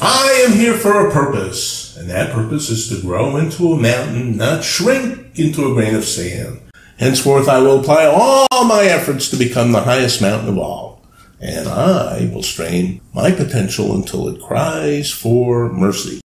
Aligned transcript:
I 0.00 0.44
am 0.48 0.56
here 0.56 0.74
for 0.74 1.06
a 1.06 1.12
purpose, 1.12 1.96
and 1.96 2.10
that 2.10 2.32
purpose 2.32 2.68
is 2.68 2.88
to 2.88 3.00
grow 3.00 3.36
into 3.36 3.72
a 3.72 3.80
mountain, 3.80 4.36
not 4.36 4.64
shrink 4.64 5.38
into 5.38 5.70
a 5.70 5.74
grain 5.74 5.94
of 5.94 6.04
sand. 6.04 6.60
Henceforth, 6.98 7.48
I 7.48 7.60
will 7.60 7.80
apply 7.80 8.06
all 8.06 8.64
my 8.64 8.84
efforts 8.84 9.28
to 9.30 9.36
become 9.36 9.70
the 9.70 9.82
highest 9.82 10.20
mountain 10.20 10.48
of 10.48 10.58
all, 10.58 11.02
and 11.40 11.68
I 11.68 12.28
will 12.32 12.42
strain 12.42 13.02
my 13.12 13.30
potential 13.30 13.94
until 13.94 14.28
it 14.28 14.42
cries 14.42 15.12
for 15.12 15.72
mercy. 15.72 16.20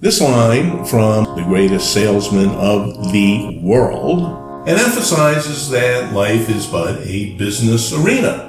This 0.00 0.20
line 0.20 0.84
from 0.84 1.24
the 1.36 1.44
greatest 1.46 1.92
salesman 1.94 2.50
of 2.50 3.12
the 3.12 3.58
world 3.62 4.49
and 4.66 4.78
emphasizes 4.78 5.70
that 5.70 6.12
life 6.12 6.50
is 6.50 6.66
but 6.66 6.98
a 7.06 7.34
business 7.36 7.92
arena. 7.92 8.46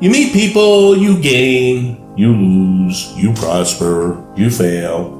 You 0.00 0.10
meet 0.10 0.32
people, 0.32 0.96
you 0.96 1.20
gain, 1.20 2.14
you 2.16 2.32
lose, 2.32 3.12
you 3.16 3.32
prosper, 3.32 4.22
you 4.36 4.50
fail. 4.50 5.16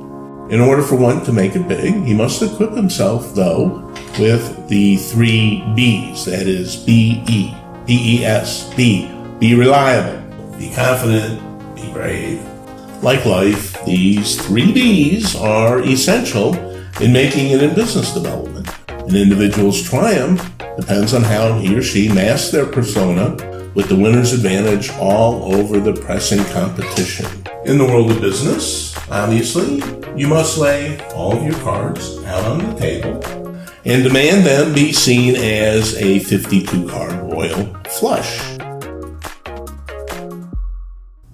In 0.51 0.61
order 0.61 0.83
for 0.83 0.97
one 0.97 1.25
to 1.25 1.33
make 1.33 1.55
it 1.55 1.69
big, 1.69 1.95
he 2.05 2.13
must 2.13 2.43
equip 2.43 2.73
himself, 2.73 3.35
though, 3.35 3.95
with 4.19 4.69
the 4.69 4.97
three 4.97 5.65
B's. 5.75 6.25
That 6.25 6.47
is 6.47 6.77
B 6.77 7.23
E, 7.29 7.55
B 7.87 8.21
E 8.21 8.25
S, 8.25 8.73
B. 8.75 9.11
Be 9.39 9.55
reliable, 9.55 10.21
be 10.59 10.71
confident, 10.75 11.41
be 11.75 11.91
brave, 11.93 12.43
like 13.03 13.25
life, 13.25 13.83
these 13.87 14.45
three 14.45 14.73
B's 14.73 15.35
are 15.37 15.81
essential 15.81 16.55
in 17.01 17.13
making 17.13 17.51
it 17.51 17.63
in 17.63 17.75
business 17.75 18.13
development. 18.13 18.69
An 19.11 19.17
individual's 19.17 19.83
triumph 19.83 20.41
depends 20.79 21.15
on 21.15 21.25
how 21.25 21.59
he 21.59 21.77
or 21.77 21.83
she 21.83 22.09
masks 22.09 22.53
their 22.53 22.65
persona 22.65 23.31
with 23.75 23.89
the 23.89 23.97
winner's 23.97 24.33
advantage 24.33 24.89
all 25.01 25.53
over 25.53 25.81
the 25.81 26.01
pressing 26.01 26.45
competition. 26.53 27.27
In 27.65 27.77
the 27.79 27.85
world 27.85 28.13
of 28.13 28.21
business, 28.21 28.97
obviously, 29.11 29.83
you 30.17 30.29
must 30.29 30.59
lay 30.59 31.05
all 31.09 31.37
of 31.37 31.43
your 31.43 31.59
cards 31.59 32.23
out 32.23 32.45
on 32.45 32.59
the 32.59 32.81
table 32.81 33.21
and 33.85 34.05
demand 34.05 34.47
them 34.47 34.73
be 34.73 34.93
seen 34.93 35.35
as 35.35 35.97
a 35.97 36.21
52 36.21 36.89
card 36.89 37.13
royal 37.33 37.67
flush. 37.89 38.41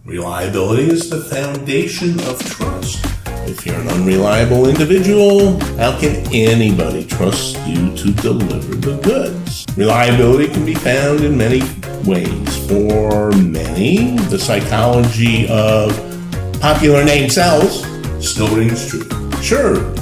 Reliability 0.06 0.88
is 0.88 1.10
the 1.10 1.20
foundation 1.20 2.18
of 2.20 2.38
trust. 2.38 3.15
If 3.48 3.64
you're 3.64 3.76
an 3.76 3.86
unreliable 3.86 4.68
individual, 4.68 5.60
how 5.76 5.96
can 6.00 6.16
anybody 6.34 7.06
trust 7.06 7.56
you 7.64 7.96
to 7.96 8.12
deliver 8.12 8.74
the 8.74 8.96
goods? 9.02 9.64
Reliability 9.76 10.52
can 10.52 10.66
be 10.66 10.74
found 10.74 11.20
in 11.20 11.38
many 11.38 11.60
ways. 12.04 12.68
For 12.68 13.30
many, 13.30 14.16
the 14.30 14.38
psychology 14.38 15.46
of 15.48 15.94
popular 16.60 17.04
name 17.04 17.30
sells 17.30 17.86
still 18.18 18.48
rings 18.56 18.90
true. 18.90 19.08
Sure, 19.40 19.94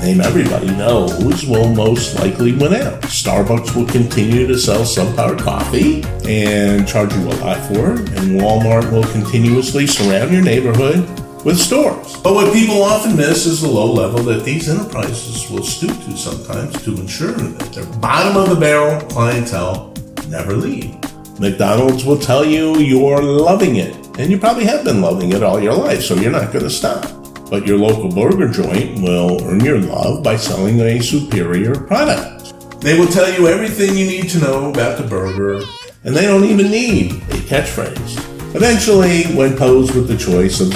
name 0.00 0.22
everybody 0.22 0.68
knows 0.68 1.44
will 1.44 1.68
most 1.74 2.18
likely 2.18 2.52
win 2.52 2.72
out. 2.72 3.02
Starbucks 3.02 3.76
will 3.76 3.86
continue 3.86 4.46
to 4.46 4.58
sell 4.58 4.80
subpar 4.80 5.38
coffee 5.38 6.02
and 6.26 6.88
charge 6.88 7.12
you 7.14 7.28
a 7.28 7.36
lot 7.44 7.58
for 7.68 7.92
it, 7.92 8.00
and 8.16 8.40
Walmart 8.40 8.90
will 8.90 9.04
continuously 9.12 9.86
surround 9.86 10.32
your 10.32 10.42
neighborhood 10.42 11.06
with 11.44 11.58
stores. 11.58 12.16
But 12.22 12.34
what 12.34 12.52
people 12.52 12.82
often 12.82 13.16
miss 13.16 13.46
is 13.46 13.60
the 13.60 13.68
low 13.68 13.92
level 13.92 14.22
that 14.24 14.44
these 14.44 14.68
enterprises 14.68 15.50
will 15.50 15.62
stoop 15.62 15.96
to 16.04 16.16
sometimes 16.16 16.82
to 16.84 16.94
ensure 16.94 17.32
that 17.32 17.72
their 17.72 17.86
bottom 17.98 18.36
of 18.36 18.50
the 18.50 18.56
barrel 18.56 19.00
clientele 19.08 19.94
never 20.28 20.54
leave. 20.54 20.96
McDonald's 21.38 22.04
will 22.04 22.18
tell 22.18 22.44
you 22.44 22.78
you're 22.78 23.22
loving 23.22 23.76
it, 23.76 23.94
and 24.18 24.30
you 24.30 24.38
probably 24.38 24.64
have 24.64 24.84
been 24.84 25.00
loving 25.00 25.32
it 25.32 25.42
all 25.42 25.60
your 25.60 25.74
life, 25.74 26.02
so 26.02 26.16
you're 26.16 26.32
not 26.32 26.52
going 26.52 26.64
to 26.64 26.70
stop. 26.70 27.06
But 27.48 27.66
your 27.66 27.78
local 27.78 28.10
burger 28.10 28.48
joint 28.48 29.00
will 29.00 29.42
earn 29.44 29.60
your 29.60 29.78
love 29.78 30.22
by 30.22 30.36
selling 30.36 30.80
a 30.80 31.00
superior 31.00 31.74
product. 31.74 32.52
They 32.80 32.98
will 32.98 33.06
tell 33.06 33.32
you 33.32 33.48
everything 33.48 33.96
you 33.96 34.06
need 34.06 34.28
to 34.30 34.40
know 34.40 34.70
about 34.70 34.98
the 34.98 35.06
burger, 35.06 35.64
and 36.04 36.14
they 36.14 36.26
don't 36.26 36.44
even 36.44 36.70
need 36.70 37.12
a 37.12 37.40
catchphrase. 37.46 38.18
Eventually, 38.54 39.24
when 39.36 39.56
posed 39.56 39.94
with 39.94 40.08
the 40.08 40.16
choice 40.16 40.60
of 40.60 40.72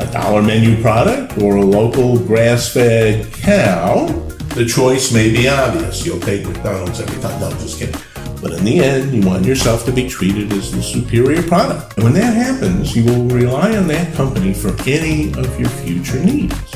a 0.00 0.10
dollar 0.12 0.42
menu 0.42 0.80
product 0.80 1.38
or 1.38 1.56
a 1.56 1.64
local 1.64 2.18
grass 2.18 2.72
fed 2.72 3.32
cow, 3.32 4.06
the 4.54 4.64
choice 4.64 5.12
may 5.12 5.30
be 5.30 5.48
obvious. 5.48 6.04
You'll 6.04 6.20
take 6.20 6.46
McDonald's 6.46 7.00
every 7.00 7.20
time. 7.22 7.40
No, 7.40 7.50
just 7.50 7.78
kidding. 7.78 8.00
But 8.40 8.52
in 8.52 8.64
the 8.64 8.78
end, 8.80 9.12
you 9.12 9.28
want 9.28 9.44
yourself 9.44 9.84
to 9.84 9.92
be 9.92 10.08
treated 10.08 10.50
as 10.52 10.72
the 10.72 10.82
superior 10.82 11.42
product. 11.42 11.94
And 11.96 12.04
when 12.04 12.14
that 12.14 12.34
happens, 12.34 12.96
you 12.96 13.04
will 13.04 13.26
rely 13.26 13.76
on 13.76 13.86
that 13.88 14.14
company 14.14 14.54
for 14.54 14.74
any 14.88 15.32
of 15.34 15.60
your 15.60 15.68
future 15.68 16.18
needs. 16.18 16.74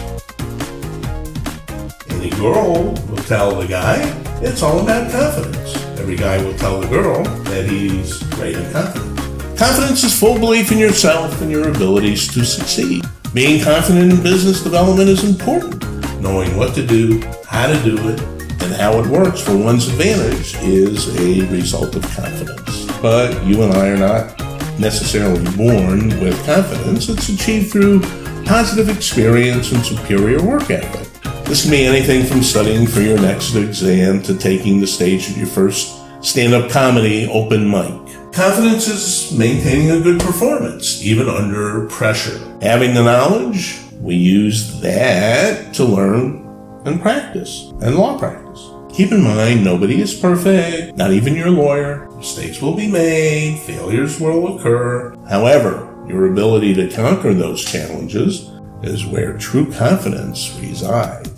Any 2.11 2.31
girl 2.31 2.93
will 3.09 3.25
tell 3.25 3.55
the 3.59 3.67
guy 3.67 4.03
it's 4.43 4.63
all 4.63 4.81
about 4.81 5.11
confidence. 5.11 5.75
Every 5.99 6.17
guy 6.17 6.43
will 6.45 6.57
tell 6.59 6.81
the 6.81 6.89
girl 6.89 7.23
that 7.25 7.65
he's 7.65 8.23
great 8.35 8.57
and 8.57 8.71
confident. 8.71 9.59
Confidence 9.59 10.05
is 10.05 10.19
full 10.19 10.39
belief 10.39 10.71
in 10.71 10.79
yourself 10.79 11.41
and 11.41 11.51
your 11.51 11.71
abilities 11.71 12.31
to 12.35 12.45
succeed. 12.45 13.05
Being 13.35 13.65
confident 13.65 14.13
in 14.13 14.23
business 14.23 14.63
development 14.63 15.09
is 15.09 15.25
important. 15.25 15.83
Knowing 16.21 16.57
what 16.57 16.73
to 16.77 16.87
do, 16.87 17.21
how 17.49 17.67
to 17.67 17.83
do 17.83 17.97
it, 18.11 18.23
and 18.63 18.73
how 18.73 19.01
it 19.01 19.09
works 19.09 19.41
for 19.41 19.57
one's 19.57 19.89
advantage 19.89 20.55
is 20.63 21.09
a 21.19 21.45
result 21.51 21.97
of 21.97 22.03
confidence. 22.15 22.87
But 23.03 23.45
you 23.45 23.65
and 23.65 23.73
I 23.73 23.89
are 23.89 23.97
not 23.97 24.39
necessarily 24.79 25.43
born 25.57 26.11
with 26.21 26.47
confidence. 26.47 27.09
It's 27.09 27.29
achieved 27.29 27.73
through 27.73 28.03
positive 28.45 28.89
experience 28.89 29.73
and 29.73 29.85
superior 29.85 30.41
work 30.41 30.71
ethic. 30.71 31.21
This 31.45 31.63
can 31.63 31.73
be 31.73 31.85
anything 31.85 32.25
from 32.27 32.45
studying 32.45 32.87
for 32.87 33.01
your 33.01 33.21
next 33.21 33.57
exam 33.57 34.23
to 34.23 34.39
taking 34.39 34.81
the 34.81 34.87
stage 34.87 35.29
at 35.29 35.37
your 35.37 35.49
first 35.49 36.01
stand 36.25 36.55
up 36.55 36.71
comedy 36.71 37.29
open 37.29 37.69
mic. 37.69 38.04
Confidence 38.35 38.89
is 38.89 39.39
maintaining 39.39 39.93
a 39.93 40.01
good 40.01 40.21
performance, 40.21 41.01
even 41.05 41.29
under 41.29 41.87
pressure. 41.87 42.41
Having 42.63 42.95
the 42.95 43.05
knowledge, 43.05 43.79
we 44.01 44.17
use 44.17 44.81
that 44.81 45.73
to 45.75 45.85
learn 45.85 46.45
and 46.85 47.01
practice 47.01 47.71
and 47.81 47.95
law 47.95 48.19
practice. 48.19 48.71
Keep 48.93 49.13
in 49.13 49.23
mind, 49.23 49.65
nobody 49.65 50.01
is 50.01 50.15
perfect, 50.15 50.97
not 50.97 51.13
even 51.13 51.37
your 51.37 51.51
lawyer. 51.51 52.11
Mistakes 52.17 52.61
will 52.61 52.75
be 52.75 52.91
made, 52.91 53.61
failures 53.61 54.19
will 54.19 54.59
occur. 54.59 55.15
However, 55.29 55.89
your 56.09 56.33
ability 56.33 56.75
to 56.75 56.91
conquer 56.91 57.35
those 57.35 57.65
challenges 57.65 58.51
is 58.83 59.07
where 59.07 59.39
true 59.39 59.73
confidence 59.73 60.59
resides. 60.61 61.34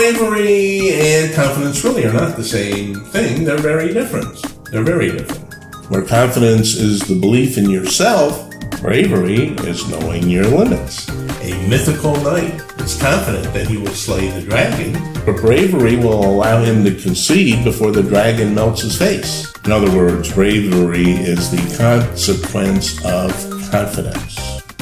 Bravery 0.00 0.92
and 0.92 1.34
confidence 1.34 1.84
really 1.84 2.06
are 2.06 2.12
not 2.14 2.34
the 2.34 2.42
same 2.42 2.94
thing. 3.12 3.44
They're 3.44 3.58
very 3.58 3.92
different. 3.92 4.34
They're 4.70 4.82
very 4.82 5.12
different. 5.12 5.54
Where 5.90 6.00
confidence 6.02 6.74
is 6.74 7.00
the 7.00 7.20
belief 7.20 7.58
in 7.58 7.68
yourself, 7.68 8.50
bravery 8.80 9.48
is 9.68 9.86
knowing 9.90 10.30
your 10.30 10.46
limits. 10.46 11.06
A 11.42 11.52
mythical 11.68 12.16
knight 12.22 12.62
is 12.80 12.98
confident 12.98 13.52
that 13.52 13.66
he 13.66 13.76
will 13.76 13.88
slay 13.88 14.30
the 14.30 14.40
dragon, 14.40 14.94
but 15.26 15.36
bravery 15.36 15.96
will 15.96 16.24
allow 16.24 16.62
him 16.62 16.82
to 16.84 16.94
concede 16.94 17.62
before 17.62 17.90
the 17.90 18.02
dragon 18.02 18.54
melts 18.54 18.80
his 18.80 18.96
face. 18.96 19.52
In 19.66 19.70
other 19.70 19.94
words, 19.94 20.32
bravery 20.32 21.10
is 21.10 21.50
the 21.50 21.76
consequence 21.76 23.04
of 23.04 23.30
confidence. 23.70 24.39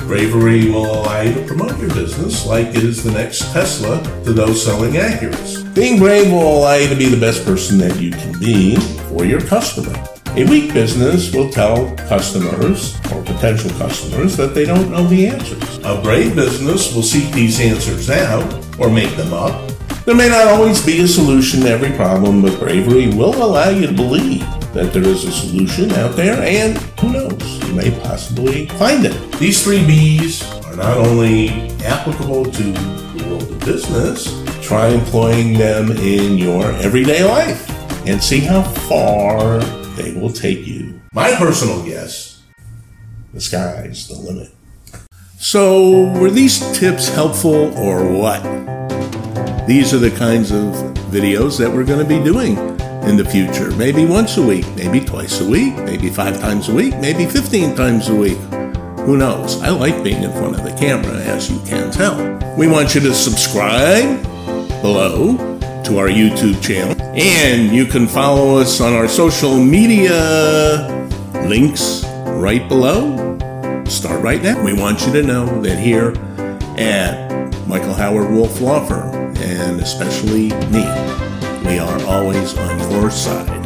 Bravery 0.09 0.71
will 0.71 1.03
allow 1.03 1.21
you 1.21 1.35
to 1.35 1.45
promote 1.45 1.79
your 1.79 1.91
business 1.91 2.47
like 2.47 2.69
it 2.69 2.83
is 2.83 3.05
the 3.05 3.13
next 3.13 3.53
Tesla 3.53 4.03
to 4.25 4.33
those 4.33 4.65
selling 4.65 4.95
Acuras. 4.95 5.63
Being 5.75 5.99
brave 5.99 6.33
will 6.33 6.61
allow 6.61 6.77
you 6.77 6.89
to 6.89 6.97
be 6.97 7.11
the 7.11 7.21
best 7.21 7.45
person 7.45 7.77
that 7.77 8.01
you 8.01 8.13
can 8.13 8.41
be 8.41 8.77
for 9.11 9.27
your 9.27 9.43
customer. 9.43 9.93
A 10.29 10.45
weak 10.49 10.73
business 10.73 11.31
will 11.35 11.51
tell 11.51 11.95
customers 12.09 12.97
or 13.13 13.23
potential 13.23 13.71
customers 13.73 14.35
that 14.39 14.55
they 14.55 14.65
don't 14.65 14.91
know 14.91 15.07
the 15.07 15.27
answers. 15.27 15.77
A 15.85 16.01
brave 16.01 16.35
business 16.35 16.95
will 16.95 17.03
seek 17.03 17.31
these 17.35 17.61
answers 17.61 18.09
out 18.09 18.65
or 18.79 18.89
make 18.89 19.15
them 19.15 19.35
up. 19.35 19.71
There 20.07 20.17
may 20.17 20.31
not 20.31 20.49
always 20.49 20.83
be 20.87 21.03
a 21.03 21.07
solution 21.07 21.61
to 21.61 21.69
every 21.69 21.95
problem, 21.97 22.41
but 22.41 22.59
bravery 22.59 23.09
will 23.09 23.35
allow 23.35 23.69
you 23.69 23.87
to 23.87 23.93
believe 23.93 24.47
that 24.79 24.93
there 24.93 25.03
is 25.03 25.25
a 25.25 25.33
solution 25.33 25.91
out 25.95 26.15
there, 26.15 26.41
and 26.41 26.79
who 27.01 27.13
knows, 27.13 27.67
you 27.67 27.75
may 27.75 27.91
possibly 28.01 28.67
find 28.79 29.05
it. 29.05 29.33
These 29.33 29.65
three 29.65 29.85
B's 29.85 30.49
are 30.67 30.77
not 30.77 30.97
only 30.99 31.49
applicable 31.81 32.45
to 32.45 32.63
the 32.63 33.25
world 33.27 33.43
of 33.43 33.59
business, 33.65 34.41
try 34.65 34.87
employing 34.91 35.59
them 35.59 35.91
in 35.91 36.39
your 36.39 36.71
everyday 36.75 37.25
life 37.25 37.69
and 38.07 38.23
see 38.23 38.39
how 38.39 38.63
far 38.63 39.59
they 39.97 40.15
will 40.15 40.33
take 40.33 40.65
you. 40.65 41.01
My 41.13 41.35
personal 41.35 41.85
guess 41.85 42.41
the 43.35 43.41
sky's 43.41 44.07
the 44.07 44.15
limit. 44.15 44.55
So, 45.41 46.05
were 46.21 46.31
these 46.31 46.61
tips 46.79 47.09
helpful 47.09 47.77
or 47.77 48.07
what? 48.07 48.45
These 49.67 49.93
are 49.93 49.99
the 49.99 50.15
kinds 50.17 50.53
of 50.53 50.73
videos 51.11 51.59
that 51.59 51.73
we're 51.73 51.85
going 51.85 51.99
to 51.99 52.09
be 52.09 52.23
doing 52.23 52.78
in 53.05 53.17
the 53.17 53.25
future. 53.25 53.71
Maybe 53.73 54.05
once 54.05 54.37
a 54.37 54.43
week, 54.43 54.67
maybe 54.77 55.01
twice 55.01 55.41
a 55.41 55.49
week, 55.49 55.75
maybe 55.77 56.11
five 56.11 56.41
times 56.41 56.69
a 56.69 56.75
week, 56.75 56.97
maybe 56.99 57.27
15 57.27 57.75
times 57.75 58.09
a 58.09 58.15
week. 58.15 58.39
Who 59.07 59.17
knows? 59.17 59.61
I 59.63 59.71
like 59.71 60.03
being 60.05 60.23
in 60.23 60.33
front 60.33 60.57
of 60.57 60.65
the 60.65 60.77
camera, 60.79 61.15
as 61.15 61.51
you 61.51 61.59
can 61.61 61.91
tell. 61.91 62.17
We 62.57 62.69
want 62.69 62.95
you 62.95 63.01
to 63.03 63.15
subscribe 63.15 64.23
below 64.83 65.37
to 65.85 65.99
our 65.99 66.09
YouTube 66.09 66.63
channel, 66.63 67.01
and 67.01 67.75
you 67.75 67.87
can 67.87 68.07
follow 68.07 68.59
us 68.59 68.81
on 68.81 68.93
our 68.93 69.09
social 69.09 69.57
media 69.57 71.09
links 71.47 72.05
right 72.27 72.69
below. 72.69 73.17
Start 73.87 74.23
right 74.23 74.43
now. 74.43 74.63
We 74.63 74.75
want 74.75 75.07
you 75.07 75.13
to 75.13 75.23
know 75.23 75.63
that 75.63 75.79
here 75.79 76.13
at 76.77 77.29
Michael 77.67 77.95
Howard 77.95 78.31
Wolf 78.31 78.61
Law 78.61 78.85
Firm, 78.85 79.35
and 79.39 79.81
especially 79.81 80.51
me, 80.71 80.85
we 81.69 81.79
are 81.79 82.03
always 82.05 82.57
on 82.57 82.91
your 82.91 83.11
side. 83.11 83.58